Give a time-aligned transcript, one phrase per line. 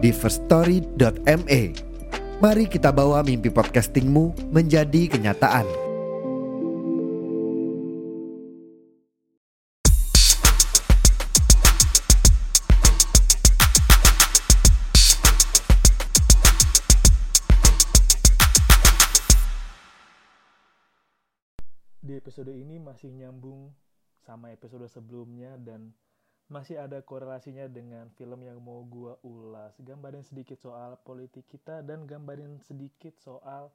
[0.00, 1.62] di firststory.me.
[2.40, 5.68] Mari kita bawa mimpi podcastingmu menjadi kenyataan.
[22.00, 23.68] Di episode ini masih nyambung
[24.24, 25.92] sama episode sebelumnya dan
[26.50, 29.70] masih ada korelasinya dengan film yang mau gua ulas.
[29.78, 33.70] Gambarin sedikit soal politik kita dan gambarin sedikit soal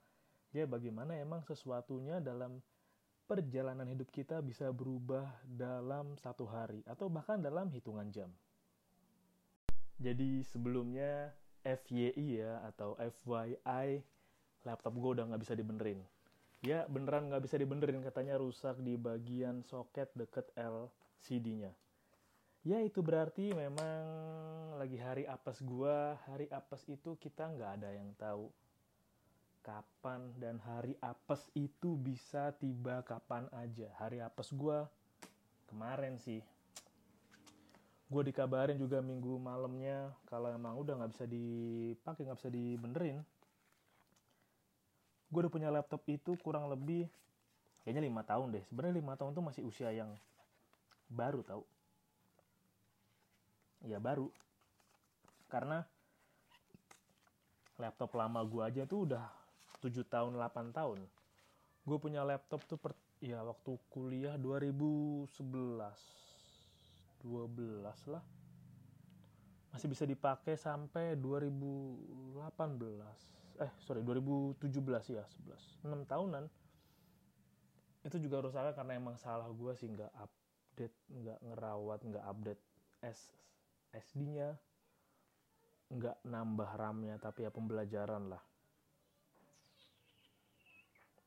[0.52, 2.60] ya bagaimana emang sesuatunya dalam
[3.32, 8.30] perjalanan hidup kita bisa berubah dalam satu hari atau bahkan dalam hitungan jam.
[9.96, 11.32] Jadi sebelumnya
[11.64, 14.04] FYI ya atau FYI
[14.68, 16.04] laptop gue udah nggak bisa dibenerin.
[16.60, 21.72] Ya beneran nggak bisa dibenerin katanya rusak di bagian soket deket LCD-nya.
[22.66, 24.02] Ya itu berarti memang
[24.82, 26.18] lagi hari apes gua.
[26.26, 28.50] Hari apes itu kita nggak ada yang tahu
[29.62, 33.86] kapan dan hari apes itu bisa tiba kapan aja.
[34.02, 34.90] Hari apes gua
[35.70, 36.42] kemarin sih.
[38.06, 43.26] Gue dikabarin juga minggu malamnya kalau emang udah nggak bisa dipakai nggak bisa dibenerin
[45.36, 47.12] gue udah punya laptop itu kurang lebih
[47.84, 50.16] kayaknya lima tahun deh sebenarnya lima tahun tuh masih usia yang
[51.12, 51.68] baru tau
[53.84, 54.32] ya baru.
[55.52, 55.84] Karena
[57.76, 59.28] laptop lama gue aja tuh udah
[59.84, 61.04] 7 tahun 8 tahun.
[61.86, 65.28] Gue punya laptop tuh per, ya waktu kuliah 2011
[67.26, 68.22] 12 lah.
[69.76, 74.60] Masih bisa dipakai sampai 2018 eh sorry 2017
[75.16, 76.44] ya 11 6 tahunan.
[78.06, 82.62] Itu juga rusaknya karena emang salah gue sih nggak update nggak ngerawat nggak update
[83.04, 83.36] S
[84.02, 84.56] SD-nya
[85.92, 88.44] nggak nambah RAM-nya tapi ya pembelajaran lah.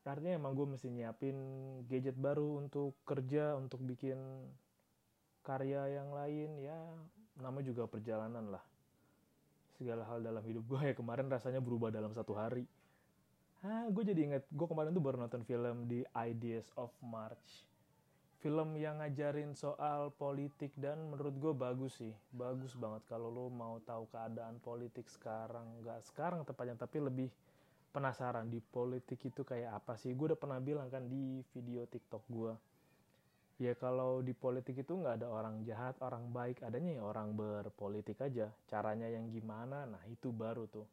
[0.09, 1.37] Artinya emang gue mesti nyiapin
[1.85, 4.17] gadget baru untuk kerja untuk bikin
[5.45, 6.77] karya yang lain ya
[7.37, 8.63] namanya juga perjalanan lah.
[9.77, 12.65] Segala hal dalam hidup gue ya kemarin rasanya berubah dalam satu hari.
[13.61, 17.68] Ah gue jadi inget gue kemarin tuh baru nonton film di Ideas of March
[18.39, 22.15] film yang ngajarin soal politik dan menurut gue bagus sih.
[22.31, 25.83] Bagus banget kalau lo mau tahu keadaan politik sekarang.
[25.83, 27.29] Nggak sekarang tepatnya tapi lebih
[27.91, 30.15] penasaran di politik itu kayak apa sih.
[30.15, 32.53] Gue udah pernah bilang kan di video TikTok gue
[33.59, 38.15] ya kalau di politik itu nggak ada orang jahat orang baik adanya ya orang berpolitik
[38.23, 38.47] aja.
[38.71, 39.83] Caranya yang gimana?
[39.83, 40.87] Nah itu baru tuh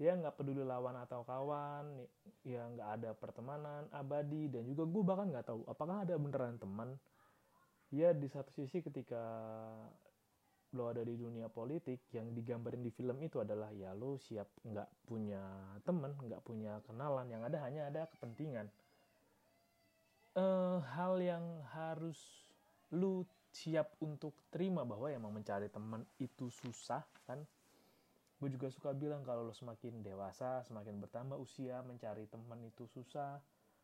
[0.00, 1.92] ya nggak peduli lawan atau kawan
[2.40, 6.96] ya nggak ada pertemanan abadi dan juga gue bahkan nggak tahu apakah ada beneran teman.
[7.92, 9.20] Ya di satu sisi ketika
[10.72, 14.88] lo ada di dunia politik yang digambarin di film itu adalah ya lo siap nggak
[15.04, 15.42] punya
[15.84, 18.72] teman nggak punya kenalan yang ada hanya ada kepentingan.
[20.32, 21.44] Uh, hal yang
[21.76, 22.16] harus
[22.94, 27.42] lu siap untuk terima bahwa emang mencari teman itu susah kan
[28.40, 33.36] gue juga suka bilang kalau lo semakin dewasa semakin bertambah usia mencari teman itu susah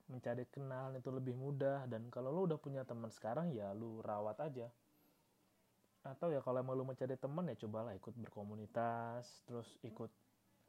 [0.07, 4.39] mencari kenal itu lebih mudah dan kalau lo udah punya teman sekarang ya lu rawat
[4.39, 4.71] aja.
[6.07, 10.11] Atau ya kalau emang lo mencari teman ya cobalah ikut berkomunitas terus ikut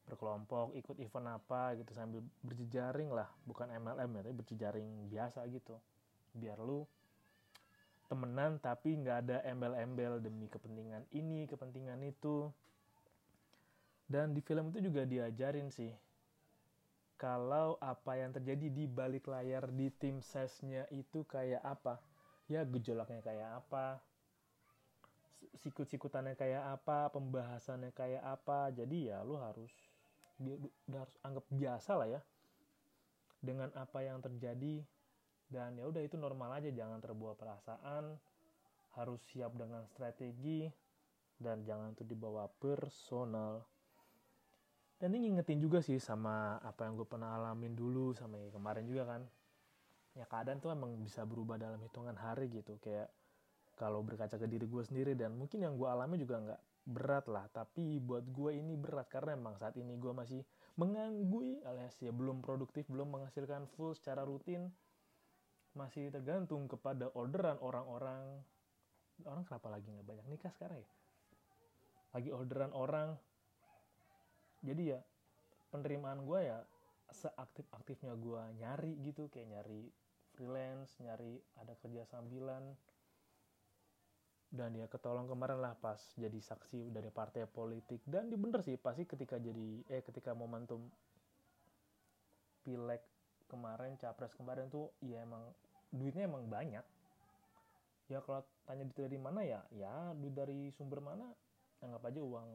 [0.10, 3.30] berkelompok ikut event apa gitu sambil berjejaring lah.
[3.46, 5.78] Bukan MLM ya tapi berjejaring biasa gitu.
[6.34, 6.82] Biar lu
[8.10, 12.48] temenan tapi nggak ada embel-embel demi kepentingan ini kepentingan itu
[14.08, 15.92] dan di film itu juga diajarin sih
[17.18, 21.98] kalau apa yang terjadi di balik layar di tim sesnya itu kayak apa?
[22.46, 23.98] Ya gejolaknya kayak apa?
[25.66, 27.10] Sikut-sikutannya kayak apa?
[27.10, 28.70] Pembahasannya kayak apa?
[28.70, 29.74] Jadi ya lu harus
[30.86, 32.22] harus anggap biasa lah ya
[33.42, 34.86] dengan apa yang terjadi.
[35.50, 38.14] Dan ya udah itu normal aja jangan terbawa perasaan
[38.94, 40.70] harus siap dengan strategi
[41.38, 43.64] dan jangan itu dibawa personal
[44.98, 48.86] dan ini ngingetin juga sih sama apa yang gue pernah alamin dulu sama yang kemarin
[48.90, 49.22] juga kan.
[50.18, 52.82] Ya keadaan tuh emang bisa berubah dalam hitungan hari gitu.
[52.82, 53.14] Kayak
[53.78, 57.46] kalau berkaca ke diri gue sendiri dan mungkin yang gue alami juga nggak berat lah
[57.52, 60.40] tapi buat gue ini berat karena emang saat ini gue masih
[60.80, 64.74] menganggui alias ya belum produktif belum menghasilkan full secara rutin.
[65.78, 68.42] Masih tergantung kepada orderan orang-orang.
[69.30, 70.90] Orang kenapa lagi nggak banyak nikah sekarang ya?
[72.18, 73.14] Lagi orderan orang
[74.68, 75.00] jadi ya
[75.72, 76.60] penerimaan gue ya
[77.08, 79.88] seaktif-aktifnya gue nyari gitu kayak nyari
[80.36, 82.76] freelance nyari ada kerja sambilan.
[84.48, 88.00] Dan ya ketolong kemarin lah pas jadi saksi dari partai politik.
[88.08, 90.88] Dan di bener sih pasti ketika jadi eh ketika momentum
[92.64, 93.04] pileg
[93.52, 95.52] kemarin capres kemarin tuh ya emang
[95.92, 96.86] duitnya emang banyak.
[98.08, 99.60] Ya kalau tanya duit dari mana ya?
[99.76, 101.28] Ya duit dari sumber mana?
[101.84, 102.48] Anggap aja uang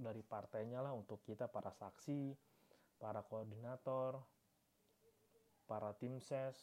[0.00, 2.32] dari partainya lah untuk kita para saksi
[2.96, 4.20] para koordinator
[5.70, 6.58] para tim ses.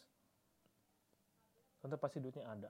[1.80, 2.68] Tentu pasti duitnya ada.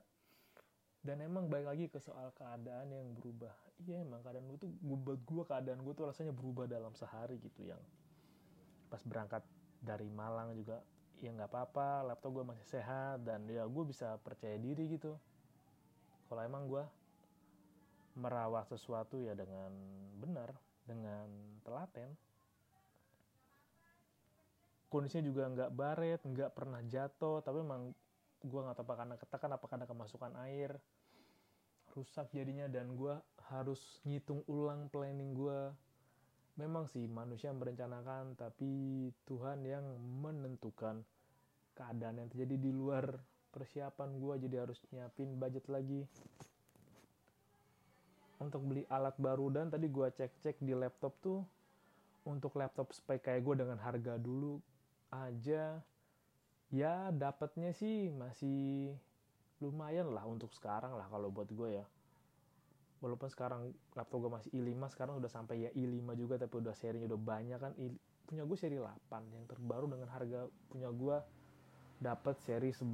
[1.02, 3.50] Dan emang balik lagi ke soal keadaan yang berubah.
[3.82, 7.66] Iya emang keadaan gue tuh buat gue keadaan gue tuh rasanya berubah dalam sehari gitu
[7.66, 7.82] yang
[8.86, 9.42] pas berangkat
[9.78, 10.82] dari Malang juga
[11.18, 15.18] ya nggak apa-apa laptop gue masih sehat dan ya gue bisa percaya diri gitu.
[16.30, 16.84] Kalau emang gue
[18.18, 19.70] merawat sesuatu ya dengan
[20.18, 20.50] benar
[20.82, 21.30] dengan
[21.62, 22.10] telaten.
[24.88, 27.92] Kondisinya juga nggak baret nggak pernah jatuh tapi emang
[28.42, 30.74] gue nggak tahu karena ketekan apa karena kemasukan air.
[31.94, 33.14] Rusak jadinya dan gue
[33.48, 35.72] harus ngitung ulang planning gue
[36.58, 38.70] memang sih manusia merencanakan tapi
[39.24, 39.86] Tuhan yang
[40.20, 41.00] menentukan
[41.78, 43.14] keadaan yang terjadi di luar
[43.54, 46.02] persiapan gue jadi harus nyiapin budget lagi
[48.38, 51.42] untuk beli alat baru dan tadi gue cek-cek di laptop tuh
[52.28, 54.62] untuk laptop spek kayak gue dengan harga dulu
[55.10, 55.80] aja
[56.68, 58.92] ya dapatnya sih masih
[59.58, 61.86] lumayan lah untuk sekarang lah kalau buat gue ya.
[62.98, 67.06] Walaupun sekarang laptop gue masih i5 sekarang udah sampai ya i5 juga tapi udah serinya
[67.14, 67.72] udah banyak kan.
[67.78, 67.94] I,
[68.28, 71.16] punya gue seri 8 yang terbaru dengan harga punya gue
[71.98, 72.92] dapat seri 11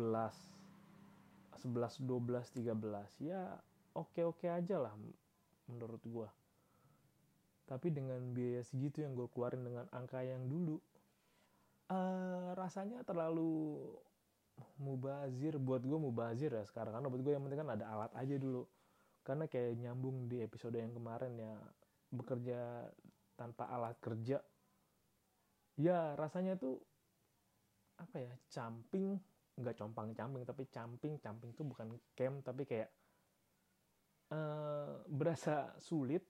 [1.58, 3.58] 11 12 13 ya
[3.98, 4.94] oke-oke aja lah
[5.70, 6.28] menurut gue
[7.64, 10.76] tapi dengan biaya segitu yang gue keluarin dengan angka yang dulu
[11.88, 13.80] uh, rasanya terlalu
[14.78, 15.58] mubazir.
[15.58, 16.94] Buat gue mubazir ya sekarang.
[16.96, 18.62] Karena buat gue yang penting kan ada alat aja dulu.
[19.24, 21.54] Karena kayak nyambung di episode yang kemarin ya
[22.12, 22.88] bekerja
[23.34, 24.38] tanpa alat kerja.
[25.80, 26.78] Ya rasanya tuh
[27.98, 29.18] apa ya camping.
[29.54, 31.18] Nggak compang camping tapi camping.
[31.18, 32.92] Camping tuh bukan camp tapi kayak
[34.34, 36.26] uh, berasa sulit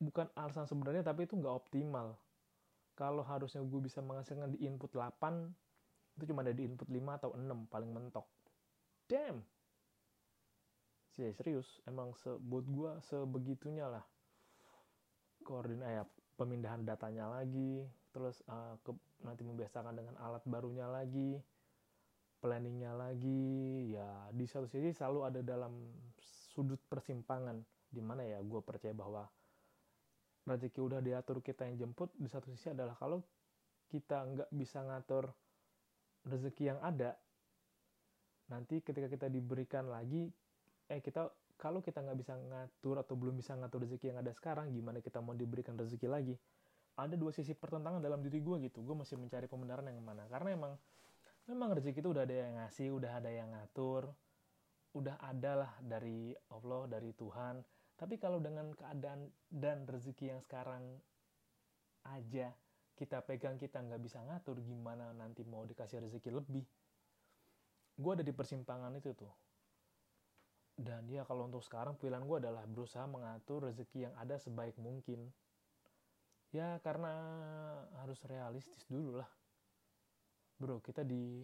[0.00, 2.16] bukan alasan sebenarnya tapi itu nggak optimal.
[2.96, 5.20] Kalau harusnya gue bisa menghasilkan di input 8
[6.20, 8.26] itu cuma ada di input 5 atau 6 paling mentok.
[9.08, 9.40] Damn!
[11.10, 14.04] Sih serius emang se buat gue sebegitunya lah.
[15.44, 16.04] Koordinat ya
[16.36, 18.92] pemindahan datanya lagi terus uh, ke,
[19.22, 21.40] nanti membiasakan dengan alat barunya lagi
[22.40, 23.92] planningnya lagi.
[23.96, 25.72] Ya di satu sisi selalu ada dalam
[26.60, 27.56] sudut persimpangan
[27.88, 29.24] di mana ya gue percaya bahwa
[30.44, 33.24] rezeki udah diatur kita yang jemput di satu sisi adalah kalau
[33.88, 35.32] kita nggak bisa ngatur
[36.28, 37.16] rezeki yang ada
[38.52, 40.28] nanti ketika kita diberikan lagi
[40.92, 44.68] eh kita kalau kita nggak bisa ngatur atau belum bisa ngatur rezeki yang ada sekarang
[44.76, 46.34] gimana kita mau diberikan rezeki lagi?
[46.96, 50.24] Ada dua sisi pertentangan dalam diri gue gitu gue masih mencari pembenaran yang mana.
[50.32, 50.72] Karena emang
[51.44, 54.08] memang rezeki itu udah ada yang ngasih udah ada yang ngatur
[54.94, 57.62] udah ada lah dari Allah dari Tuhan
[58.00, 60.98] tapi kalau dengan keadaan dan rezeki yang sekarang
[62.08, 62.48] aja
[63.00, 66.68] kita pegang kita nggak bisa ngatur gimana nanti mau dikasih rezeki lebih.
[67.96, 69.32] Gue ada di persimpangan itu tuh.
[70.76, 75.32] Dan ya kalau untuk sekarang pilihan gue adalah berusaha mengatur rezeki yang ada sebaik mungkin.
[76.52, 77.12] Ya karena
[78.04, 79.30] harus realistis dulu lah.
[80.60, 81.40] Bro, kita di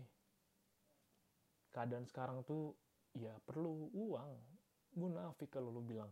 [1.72, 2.76] keadaan sekarang tuh
[3.16, 4.32] ya perlu uang.
[4.96, 6.08] Gue nafik kalau lu bilang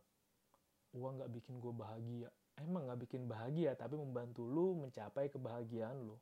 [0.97, 2.29] uang nggak bikin gue bahagia.
[2.55, 6.17] Emang nggak bikin bahagia tapi membantu lu mencapai kebahagiaan lu.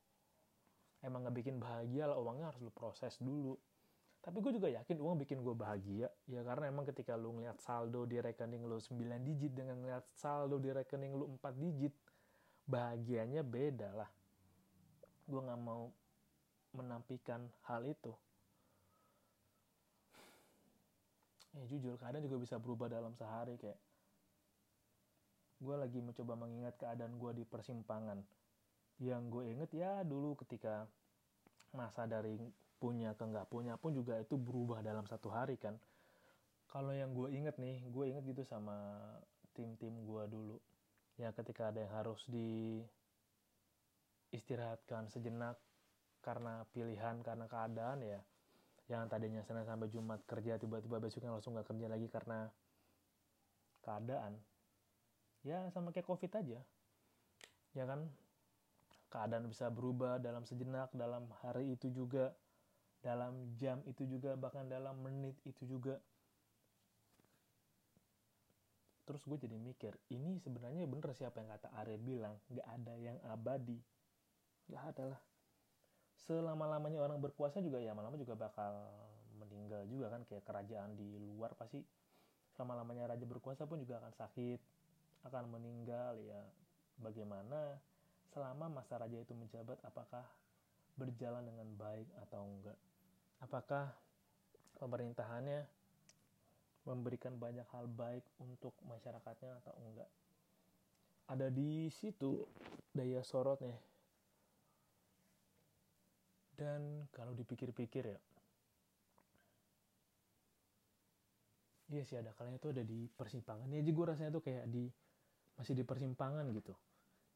[1.03, 3.59] Emang nggak bikin bahagia lah uangnya harus lu proses dulu.
[4.23, 8.07] Tapi gue juga yakin uang bikin gue bahagia ya karena emang ketika lu ngeliat saldo
[8.07, 11.95] di rekening lu 9 digit dengan ngeliat saldo di rekening lu 4 digit
[12.71, 14.11] bahagianya beda lah.
[15.27, 15.91] Gue nggak mau
[16.73, 18.15] menampikan hal itu
[21.53, 23.77] ya jujur kadang juga bisa berubah dalam sehari kayak
[25.63, 28.19] gue lagi mencoba mengingat keadaan gue di persimpangan.
[28.99, 30.91] Yang gue inget ya dulu ketika
[31.71, 32.35] masa dari
[32.83, 35.79] punya ke nggak punya pun juga itu berubah dalam satu hari kan.
[36.67, 38.99] Kalau yang gue inget nih gue inget gitu sama
[39.55, 40.59] tim tim gue dulu.
[41.15, 42.83] Ya ketika ada yang harus di
[44.35, 45.61] istirahatkan sejenak
[46.25, 48.21] karena pilihan karena keadaan ya
[48.91, 52.51] yang tadinya Senin sampai Jumat kerja tiba-tiba besoknya langsung nggak kerja lagi karena
[53.83, 54.39] keadaan.
[55.47, 56.59] Ya sama kayak covid aja.
[57.75, 58.11] Ya kan?
[59.13, 62.33] Keadaan bisa berubah dalam sejenak dalam hari itu juga
[63.03, 65.99] dalam jam itu juga bahkan dalam menit itu juga.
[69.03, 73.19] Terus gue jadi mikir ini sebenarnya bener siapa yang kata Arya bilang nggak ada yang
[73.29, 73.79] abadi.
[74.71, 75.23] Nggak ada lah
[76.23, 78.73] selama lamanya orang berkuasa juga ya lama juga bakal
[79.43, 80.23] meninggal juga kan.
[80.27, 81.83] Kayak kerajaan di luar pasti
[82.55, 84.61] selama lamanya raja berkuasa pun juga akan sakit
[85.27, 86.43] akan meninggal ya.
[87.03, 87.79] Bagaimana
[88.31, 90.23] selama masa raja itu menjabat apakah
[90.95, 92.79] berjalan dengan baik atau enggak?
[93.43, 93.91] Apakah
[94.79, 95.67] pemerintahannya
[96.87, 100.11] memberikan banyak hal baik untuk masyarakatnya atau enggak?
[101.27, 102.45] Ada di situ
[102.93, 103.92] daya sorotnya
[106.57, 108.21] dan kalau dipikir-pikir ya
[111.93, 113.69] iya sih ada kalanya itu ada di persimpangan.
[113.69, 114.89] Ya jadi gue rasanya tuh kayak di
[115.61, 116.73] masih di persimpangan gitu.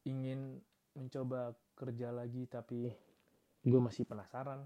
[0.09, 0.57] Ingin
[0.97, 2.89] mencoba kerja lagi tapi
[3.61, 4.65] gue masih penasaran.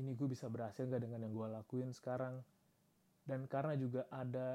[0.00, 2.40] Ini gue bisa berhasil gak dengan yang gue lakuin sekarang?
[3.28, 4.48] Dan karena juga ada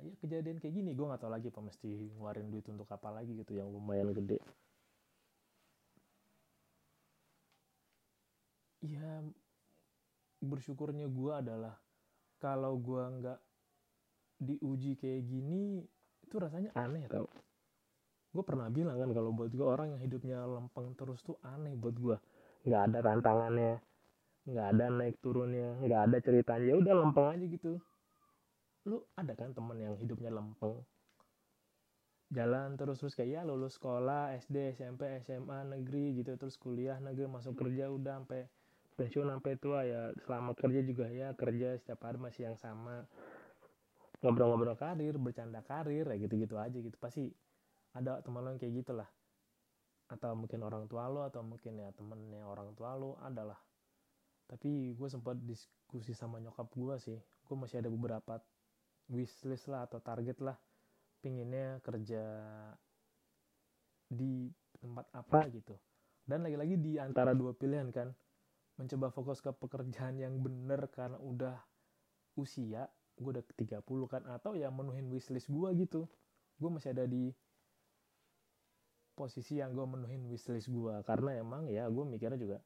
[0.00, 3.34] ya kejadian kayak gini gue nggak tahu lagi apa mesti ngeluarin duit untuk apa lagi
[3.34, 4.38] gitu yang lumayan gede
[8.86, 9.26] ya
[10.38, 11.74] bersyukurnya gue adalah
[12.38, 13.38] kalau gue nggak
[14.38, 15.82] diuji kayak gini
[16.22, 17.26] itu rasanya aneh tau.
[18.30, 21.96] Gue pernah bilang kan kalau buat gue orang yang hidupnya lempeng terus tuh aneh buat
[21.98, 22.16] gue
[22.66, 23.80] nggak ada tantangannya
[24.48, 26.66] nggak ada naik turunnya nggak ada ceritanya.
[26.70, 27.82] Ya udah lempeng aja gitu.
[28.86, 30.78] Lu ada kan temen yang hidupnya lempeng?
[32.28, 36.36] Jalan terus terus kayak ya lulus sekolah SD SMP SMA negeri gitu.
[36.36, 38.44] Terus kuliah negeri masuk kerja udah sampai
[38.98, 43.06] pensiun sampai tua ya selama kerja juga ya kerja setiap hari masih yang sama.
[44.18, 46.98] Ngobrol-ngobrol karir bercanda karir ya gitu-gitu aja gitu.
[46.98, 47.30] Pasti
[47.94, 49.06] ada teman lo yang kayak gitulah.
[50.10, 53.56] Atau mungkin orang tua lo atau mungkin ya temennya orang tua lo adalah.
[54.50, 57.18] Tapi gue sempat diskusi sama nyokap gue sih.
[57.46, 58.42] Gue masih ada beberapa
[59.06, 60.58] wishlist lah atau target lah.
[61.22, 62.24] Pinginnya kerja
[64.10, 64.50] di
[64.82, 65.78] tempat apa gitu.
[66.26, 68.10] Dan lagi-lagi di antara dua pilihan kan
[68.78, 71.58] mencoba fokus ke pekerjaan yang bener karena udah
[72.38, 72.86] usia
[73.18, 76.06] gue udah ke 30 kan atau ya menuhin wishlist gue gitu.
[76.58, 77.34] Gue masih ada di
[79.18, 82.62] posisi yang gue menuhin wishlist gue karena emang ya gue mikirnya juga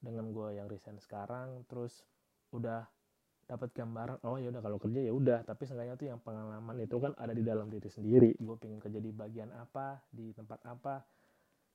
[0.00, 2.08] dengan gue yang resign sekarang terus
[2.56, 2.88] udah
[3.44, 5.44] dapat gambaran oh ya udah kalau kerja ya udah.
[5.44, 8.32] Tapi seenggaknya tuh yang pengalaman itu kan ada di dalam diri sendiri.
[8.40, 11.04] Gue pengen kerja di bagian apa di tempat apa.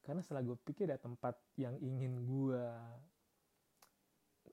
[0.01, 2.63] Karena setelah gue pikir ada tempat yang ingin gue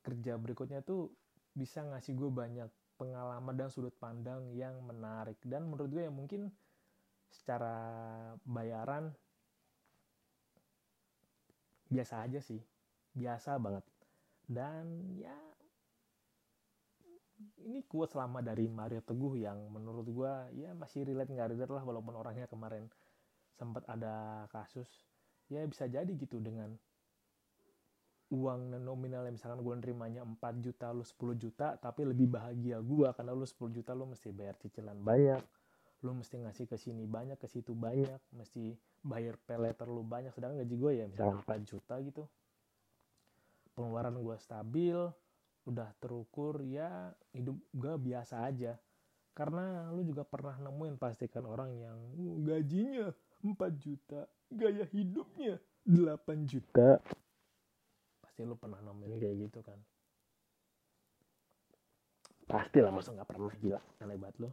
[0.02, 1.14] kerja berikutnya tuh
[1.54, 2.68] bisa ngasih gue banyak
[2.99, 5.38] pengalaman dan sudut pandang yang menarik.
[5.42, 6.50] Dan menurut gue ya mungkin
[7.32, 7.75] secara
[8.44, 9.11] bayaran
[11.88, 12.61] biasa aja sih.
[13.12, 13.85] Biasa banget.
[14.47, 15.35] Dan ya
[17.62, 20.32] ini kuat selama dari Mario Teguh yang menurut gue
[20.62, 22.87] ya masih relate nggak relate lah walaupun orangnya kemarin
[23.59, 24.88] sempat ada kasus.
[25.50, 26.78] Ya bisa jadi gitu dengan
[28.33, 33.09] uang nominal yang misalkan gue nerimanya 4 juta lu 10 juta tapi lebih bahagia gue
[33.12, 35.45] karena lu 10 juta lu mesti bayar cicilan banyak
[36.03, 38.75] lu mesti ngasih ke sini banyak ke situ banyak mesti
[39.07, 42.25] bayar peleter lu banyak sedangkan gaji gue ya misalkan 4 juta gitu.
[43.73, 44.99] Pengeluaran gue stabil
[45.62, 48.75] udah terukur ya hidup gue biasa aja.
[49.33, 51.99] Karena lu juga pernah nemuin pastikan orang yang
[52.45, 53.15] gajinya
[53.47, 55.57] 4 juta gaya hidupnya
[55.89, 57.01] 8 juta
[58.33, 59.77] pasti lu pernah nemuin kayak gitu kan.
[62.49, 63.81] Pasti lah masa nggak pernah gila.
[64.01, 64.51] Aneh banget lu.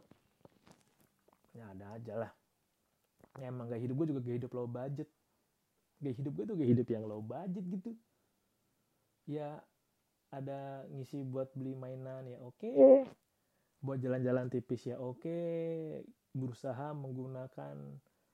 [1.55, 2.31] Ya ada aja lah.
[3.39, 5.07] Ya, emang gaya hidup gue juga gaya hidup low budget.
[6.03, 7.95] Gaya hidup gue tuh gaya hidup yang low budget gitu.
[9.31, 9.63] Ya
[10.35, 12.59] ada ngisi buat beli mainan ya oke.
[12.59, 13.07] Okay.
[13.79, 15.23] buat jalan-jalan tipis ya oke.
[15.23, 16.03] Okay.
[16.35, 17.79] berusaha menggunakan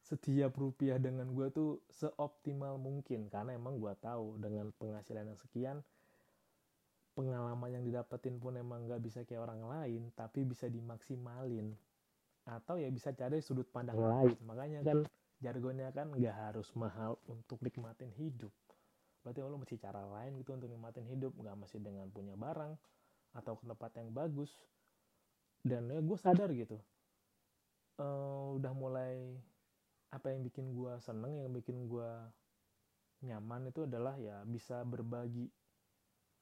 [0.06, 3.26] setiap rupiah dengan gue tuh seoptimal mungkin.
[3.34, 5.78] Karena emang gue tahu dengan penghasilan yang sekian
[7.16, 11.74] pengalaman yang didapetin pun emang nggak bisa kayak orang lain tapi bisa dimaksimalin.
[12.46, 14.38] Atau ya bisa cari sudut pandang lain.
[14.46, 15.02] makanya kan
[15.42, 18.54] jargonnya kan nggak harus mahal untuk nikmatin hidup.
[19.26, 21.34] Berarti lo mesti cara lain gitu untuk nikmatin hidup.
[21.34, 22.78] Nggak masih dengan punya barang
[23.36, 24.54] atau ke tempat yang bagus.
[25.66, 26.78] Dan ya gue sadar gitu
[28.00, 29.40] uh, udah mulai
[30.12, 32.10] apa yang bikin gue seneng yang bikin gue
[33.26, 35.50] nyaman itu adalah ya bisa berbagi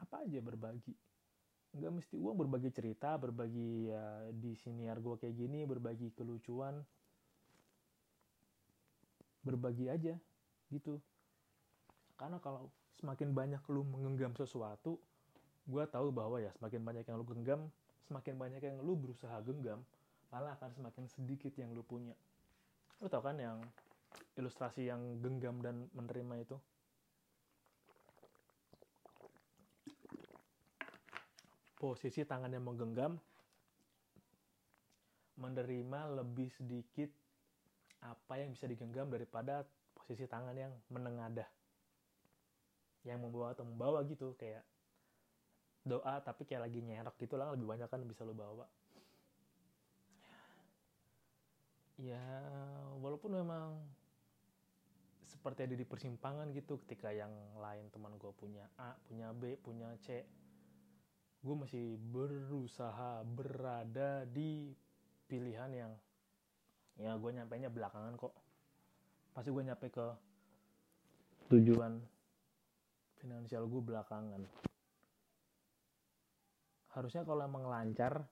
[0.02, 0.94] apa aja berbagi.
[1.74, 6.84] Nggak mesti uang berbagi cerita berbagi ya di siniar gue kayak gini berbagi kelucuan.
[9.44, 10.16] Berbagi aja
[10.72, 11.00] gitu.
[12.20, 15.02] Karena kalau semakin banyak lu menggenggam sesuatu
[15.64, 17.62] gue tahu bahwa ya semakin banyak yang lu genggam
[18.04, 19.80] semakin banyak yang lu berusaha genggam
[20.28, 22.16] malah akan semakin sedikit yang lu punya
[23.04, 23.60] lu tau kan yang
[24.40, 26.56] ilustrasi yang genggam dan menerima itu?
[31.76, 33.20] Posisi tangan yang menggenggam
[35.36, 37.12] menerima lebih sedikit
[38.00, 41.52] apa yang bisa digenggam daripada posisi tangan yang menengadah.
[43.04, 44.64] Yang membawa atau membawa gitu kayak
[45.84, 48.64] doa tapi kayak lagi nyerok gitu lah lebih banyak kan bisa lo bawa
[52.02, 52.24] ya
[52.98, 53.78] walaupun memang
[55.24, 59.94] seperti ada di persimpangan gitu ketika yang lain teman gue punya A punya B punya
[60.02, 60.26] C
[61.44, 64.72] gue masih berusaha berada di
[65.28, 65.92] pilihan yang
[66.96, 68.34] ya gue nyampe nya belakangan kok.
[69.36, 70.08] Pasti gue nyampe ke
[71.52, 72.00] tujuan
[73.20, 74.42] finansial gue belakangan.
[76.96, 78.24] Harusnya kalau emang lancar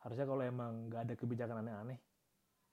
[0.00, 2.00] harusnya kalau emang gak ada kebijakan aneh-aneh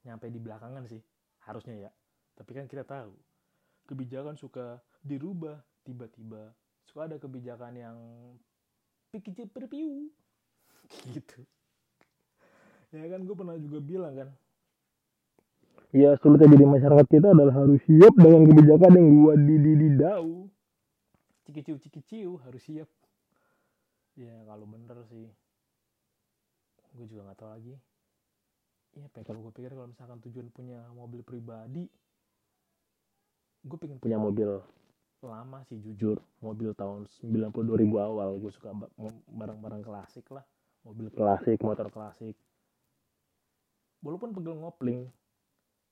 [0.06, 1.02] nyampe di belakangan sih
[1.48, 1.92] harusnya ya.
[2.38, 3.14] Tapi kan kita tahu
[3.88, 6.52] kebijakan suka dirubah tiba-tiba
[6.84, 7.98] suka ada kebijakan yang
[9.10, 10.12] pikir perpiu
[11.14, 11.40] gitu.
[12.92, 14.30] Ya kan gue pernah juga bilang kan
[15.96, 19.90] ya sulitnya jadi masyarakat kita adalah harus siap dengan kebijakan yang gua di di di
[19.96, 20.52] dau
[21.48, 22.90] cikiciu cikiciu harus siap.
[24.20, 25.32] Ya kalau bener sih
[26.98, 27.76] gue juga nggak tahu lagi
[28.96, 31.90] ya kalau gue pikir kalau misalkan tujuan punya mobil pribadi
[33.68, 34.64] gue pengen punya mobil.
[35.18, 36.22] lama sih jujur.
[36.46, 38.70] Mobil tahun 92 ribu awal gue suka
[39.34, 40.46] barang-barang klasik lah.
[40.86, 42.38] Mobil klasik motor klasik.
[44.06, 45.10] Walaupun pegel ngopling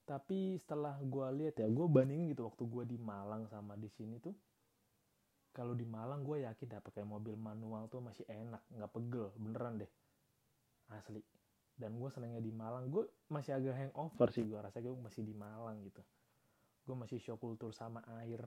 [0.06, 4.22] tapi setelah gue lihat ya gue bandingin gitu waktu gue di Malang sama di sini
[4.22, 4.38] tuh
[5.50, 9.82] kalau di Malang gue yakin dah pakai mobil manual tuh masih enak nggak pegel beneran
[9.82, 9.92] deh.
[10.94, 11.26] Asli
[11.76, 12.88] dan gue senengnya di Malang.
[12.88, 16.02] Gue masih agak hangover sih gue rasa gue masih di Malang gitu.
[16.86, 18.44] Gue masih shock kultur sama air.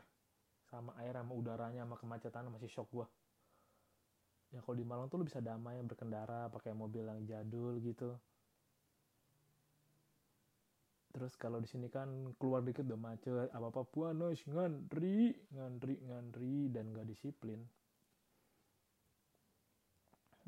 [0.69, 3.09] Sama air sama udaranya sama kemacetan masih shock gue
[4.49, 8.17] ya kalau di Malang tuh lu bisa damai berkendara pakai mobil yang jadul gitu.
[11.13, 13.49] Terus kalau di sini kan keluar dikit udah macet.
[13.53, 17.61] Apa apa puanos ngantri ngantri ngantri dan gak disiplin.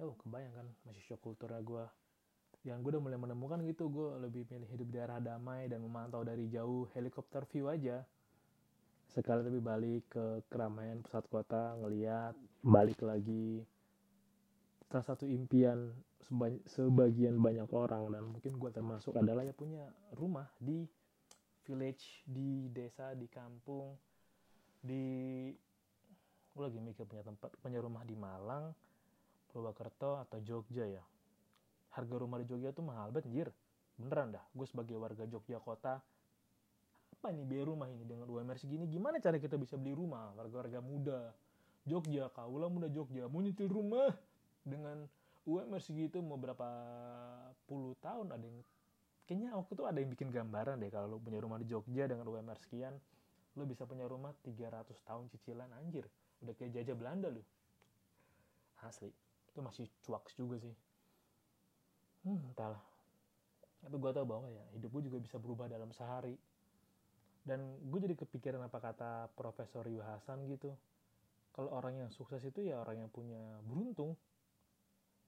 [0.01, 1.85] Oh kebayang kan masih shock kulturnya gue
[2.61, 6.21] yang gue udah mulai menemukan gitu gue lebih milih hidup di daerah damai dan memantau
[6.21, 8.05] dari jauh helikopter view aja.
[9.09, 13.65] Sekali lebih balik ke keramaian pusat kota ngeliat balik lagi.
[14.93, 15.95] Salah satu impian
[16.69, 20.85] sebagian banyak orang dan mungkin gue termasuk adalah ya punya rumah di
[21.65, 23.97] village di desa di kampung
[24.85, 25.49] di
[26.51, 28.75] gue lagi mikir punya tempat punya rumah di Malang
[29.49, 31.05] Purwokerto atau Jogja ya
[31.91, 33.49] harga rumah di Jogja tuh mahal banget anjir.
[33.99, 35.99] Beneran dah gue sebagai warga Jogja kota
[37.11, 38.89] apa nih biaya rumah ini dengan UMR segini?
[38.89, 40.33] Gimana cara kita bisa beli rumah?
[40.39, 41.35] Warga-warga muda
[41.85, 44.15] Jogja kaulah muda Jogja mau nyetil rumah
[44.63, 45.05] dengan
[45.45, 46.69] UMR segitu mau berapa
[47.67, 48.33] puluh tahun?
[48.33, 48.59] Ada yang
[49.27, 52.25] kayaknya waktu itu ada yang bikin gambaran deh kalau lo punya rumah di Jogja dengan
[52.25, 52.95] UMR sekian
[53.59, 56.07] lo bisa punya rumah 300 tahun cicilan anjir.
[56.39, 57.43] Udah kayak jajah Belanda lo
[58.87, 59.11] asli.
[59.51, 60.73] Itu masih cuaks juga sih
[62.25, 62.83] hmm entahlah.
[63.81, 66.37] Tapi gue tau bahwa ya hidup gue juga bisa berubah dalam sehari.
[67.41, 70.77] Dan gue jadi kepikiran apa kata Profesor Yu Hasan gitu.
[71.57, 74.15] Kalau orang yang sukses itu ya orang yang punya beruntung.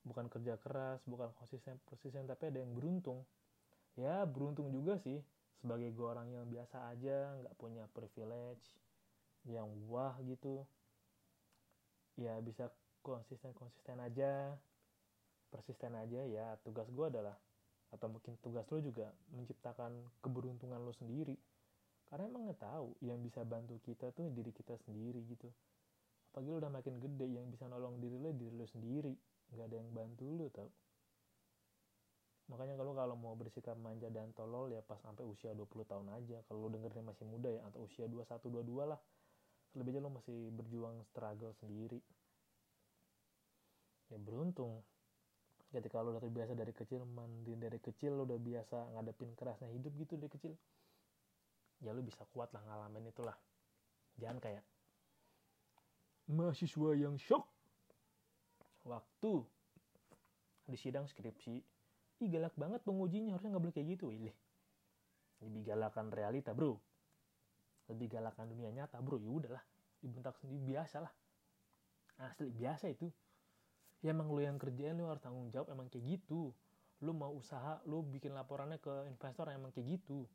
[0.03, 3.25] Bukan kerja keras bukan konsisten persisten tapi ada yang beruntung.
[3.97, 5.17] Ya beruntung juga sih.
[5.57, 8.77] Sebagai gue orang yang biasa aja nggak punya privilege
[9.49, 10.61] yang wah gitu.
[12.21, 12.69] Ya bisa
[13.01, 14.53] konsisten konsisten aja
[15.53, 16.57] persisten aja ya.
[16.65, 17.37] Tugas gue adalah
[17.93, 19.93] atau mungkin tugas lo juga menciptakan
[20.25, 21.37] keberuntungan lo sendiri.
[22.09, 25.53] Karena emang nggak tahu yang bisa bantu kita tuh diri kita sendiri gitu.
[26.33, 29.13] Apalagi lo udah makin gede yang bisa nolong diri lo diri lo sendiri.
[29.53, 30.69] Nggak ada yang bantu lu tau.
[32.49, 36.41] Makanya kalau kalau mau bersikap manja dan tolol ya pas sampai usia 20 tahun aja.
[36.49, 38.99] Kalau lu dengernya masih muda ya atau usia 21 22 lah.
[39.77, 42.01] Lebih aja lo masih berjuang struggle sendiri.
[44.11, 44.85] Ya beruntung
[45.73, 49.89] ketika lo udah terbiasa dari kecil mandi dari kecil lo udah biasa ngadepin kerasnya hidup
[49.97, 50.53] gitu dari kecil.
[51.81, 53.33] Ya lo bisa kuat lah ngalamin itulah.
[54.21, 54.63] Jangan kayak
[56.29, 57.49] mahasiswa yang shock.
[58.85, 59.41] Waktu
[60.69, 61.55] di sidang skripsi
[62.23, 64.13] ih galak banget pengujinya harusnya nggak boleh kayak gitu.
[64.13, 64.35] Ilih.
[65.43, 66.79] lebih galakan realita bro.
[67.91, 69.19] Lebih galakan dunia nyata bro.
[69.19, 69.63] Ya udahlah
[69.99, 71.11] dibentak sendiri biasa lah.
[72.21, 73.09] Asli biasa itu
[74.03, 76.51] ya emang lo yang kerjain lo harus tanggung jawab emang kayak gitu.
[76.99, 80.27] Lo mau usaha lo bikin laporannya ke investor emang kayak gitu.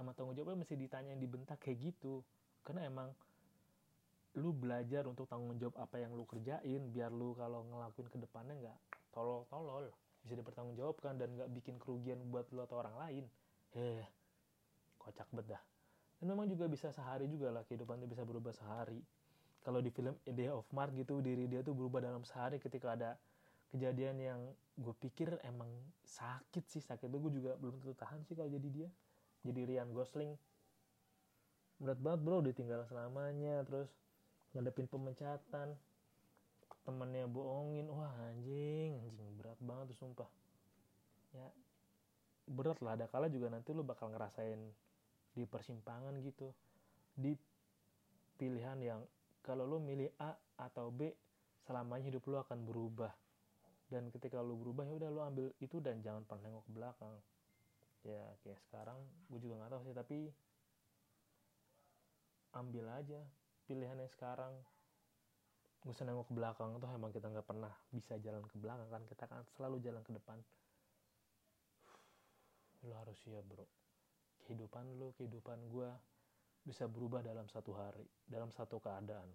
[0.00, 2.24] Emang tanggung jawabnya mesti ditanyain dibentak kayak gitu.
[2.64, 3.12] Karena emang
[4.40, 8.56] lu belajar untuk tanggung jawab apa yang lu kerjain biar lu kalau ngelakuin ke depannya
[8.64, 8.78] nggak
[9.12, 9.92] tolol-tolol.
[10.24, 13.24] Bisa dipertanggungjawabkan dan nggak bikin kerugian buat lu atau orang lain.
[13.76, 14.08] Eh
[14.96, 15.62] kocak bet dah.
[16.16, 19.04] Dan memang juga bisa sehari juga lah kehidupan bisa berubah sehari
[19.62, 23.10] kalau di film A of Mars gitu diri dia tuh berubah dalam sehari ketika ada
[23.72, 24.40] kejadian yang
[24.76, 25.70] gue pikir emang
[26.04, 28.88] sakit sih sakit gue juga belum tentu tahan sih kalau jadi dia.
[29.42, 30.32] Jadi Ryan Gosling.
[31.82, 33.90] Berat banget bro ditinggal selamanya terus
[34.54, 35.74] ngadepin pemecatan.
[36.82, 40.30] Temennya bohongin wah anjing anjing berat banget tuh sumpah.
[41.32, 41.48] Ya
[42.50, 44.58] berat lah ada kala juga nanti lu bakal ngerasain
[45.32, 46.50] di persimpangan gitu.
[47.14, 47.34] Di
[48.36, 49.00] pilihan yang
[49.42, 51.10] kalau lu milih A atau B
[51.66, 53.10] selamanya hidup lu akan berubah.
[53.90, 57.14] Dan ketika lu berubah ya udah lu ambil itu dan jangan pernah nengok ke belakang.
[58.02, 58.98] Ya kayak sekarang
[59.30, 60.18] gue juga nggak tahu sih tapi
[62.54, 63.20] ambil aja
[63.66, 64.54] pilihannya sekarang.
[65.82, 69.02] Gak usah nengok ke belakang tuh emang kita nggak pernah bisa jalan ke belakang kan.
[69.10, 70.38] Kita kan selalu jalan ke depan.
[72.86, 73.66] Lo harus siap bro.
[74.46, 75.90] Kehidupan lo kehidupan gue
[76.62, 79.26] bisa berubah dalam satu hari dalam satu keadaan.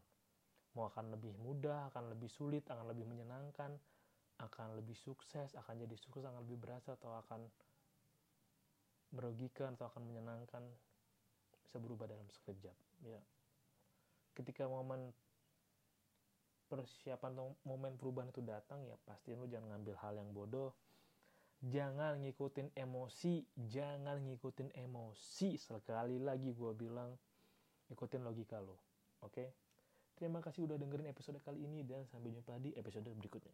[0.75, 3.75] Mau akan lebih mudah akan lebih sulit akan lebih menyenangkan
[4.37, 7.49] akan lebih sukses akan jadi sukses akan lebih berhasil atau akan
[9.11, 10.63] merugikan atau akan menyenangkan
[11.63, 13.21] bisa berubah dalam sekejap ya.
[14.37, 15.11] Ketika momen
[16.67, 20.75] persiapan atau momen perubahan itu datang ya pasti lu jangan ngambil hal yang bodoh
[21.61, 27.17] jangan ngikutin emosi jangan ngikutin emosi sekali lagi gue bilang
[27.89, 28.77] ikutin logika lo
[29.25, 29.47] oke okay?
[30.13, 33.53] terima kasih udah dengerin episode kali ini dan sampai jumpa di episode berikutnya